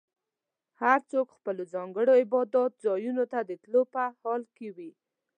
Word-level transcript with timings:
هر 0.81 0.99
څوک 1.11 1.27
خپلو 1.37 1.63
ځانګړو 1.73 2.11
عبادت 2.23 2.71
ځایونو 2.85 3.23
ته 3.31 3.39
د 3.49 3.51
تلو 3.63 3.81
په 3.93 4.03
حال 4.19 4.41
کې 4.55 4.67
وي. 4.75 4.91